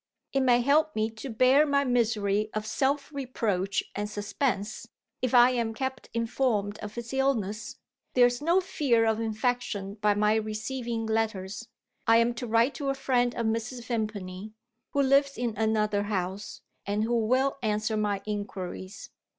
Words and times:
It 0.33 0.39
may 0.39 0.61
help 0.61 0.95
me 0.95 1.11
to 1.11 1.29
bear 1.29 1.63
my 1.63 1.83
misery 1.83 2.49
of 2.55 2.65
self 2.65 3.13
reproach 3.13 3.83
and 3.93 4.09
suspense, 4.09 4.87
if 5.21 5.35
I 5.35 5.51
am 5.51 5.75
kept 5.75 6.09
informed 6.11 6.79
of 6.79 6.95
his 6.95 7.13
illness. 7.13 7.77
There 8.15 8.25
is 8.25 8.41
no 8.41 8.61
fear 8.61 9.05
of 9.05 9.19
infection 9.19 9.93
by 10.01 10.15
my 10.15 10.33
receiving 10.33 11.05
letters. 11.05 11.67
I 12.07 12.17
am 12.17 12.33
to 12.33 12.47
write 12.47 12.73
to 12.81 12.89
a 12.89 12.95
friend 12.95 13.35
of 13.35 13.45
Mrs. 13.45 13.83
Vimpany, 13.85 14.53
who 14.89 15.03
lives 15.03 15.37
in 15.37 15.55
another 15.55 16.01
house, 16.01 16.61
and 16.83 17.03
who 17.03 17.19
will 17.27 17.59
answer 17.61 17.95
my 17.95 18.23
inquiries. 18.25 19.11